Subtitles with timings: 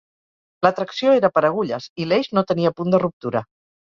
[0.65, 3.45] La tracció era per agulles, i l'eix no tenia punt de ruptura.